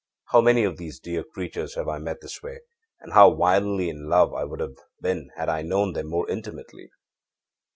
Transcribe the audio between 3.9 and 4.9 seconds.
love I would have